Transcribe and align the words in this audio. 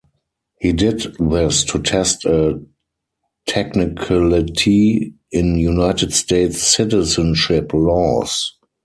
He 0.59 0.71
did 0.73 1.15
this 1.19 1.63
to 1.65 1.77
test 1.77 2.25
a 2.25 2.59
technicality 3.45 5.13
in 5.31 5.59
United 5.59 6.11
States 6.11 6.57
citizenship 6.63 7.71
laws. 7.71 8.51